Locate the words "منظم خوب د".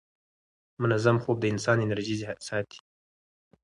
0.81-1.45